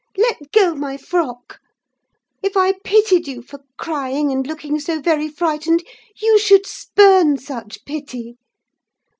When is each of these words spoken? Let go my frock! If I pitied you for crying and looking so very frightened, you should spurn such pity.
Let 0.17 0.51
go 0.51 0.73
my 0.73 0.97
frock! 0.97 1.59
If 2.41 2.57
I 2.57 2.71
pitied 2.83 3.27
you 3.27 3.43
for 3.43 3.59
crying 3.77 4.31
and 4.31 4.47
looking 4.47 4.79
so 4.79 4.99
very 4.99 5.27
frightened, 5.27 5.83
you 6.19 6.39
should 6.39 6.65
spurn 6.65 7.37
such 7.37 7.85
pity. 7.85 8.39